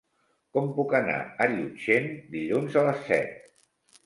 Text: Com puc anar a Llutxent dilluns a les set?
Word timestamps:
Com 0.57 0.71
puc 0.77 0.95
anar 0.99 1.17
a 1.21 1.47
Llutxent 1.51 2.09
dilluns 2.37 2.79
a 2.83 2.85
les 2.89 3.05
set? 3.13 3.39